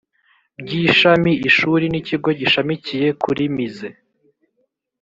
[0.63, 3.89] by ishami ishuri n ikigo gishamikiye kuri mize